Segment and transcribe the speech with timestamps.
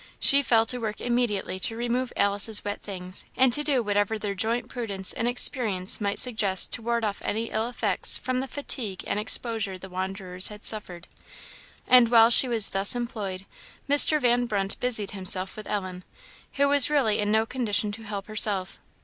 [0.19, 4.33] She fell to work immediately to remove Alice's wet things, and to do whatever their
[4.33, 9.03] joint prudence and experience might suggest to ward off any ill effects from the fatigue
[9.05, 11.07] and exposure the wanderers had suffered;
[11.87, 13.45] and while she was thus employed,
[13.87, 14.19] Mr.
[14.19, 16.03] Van Brunt busied himself with Ellen,
[16.53, 18.79] who was really in no condition to help herself.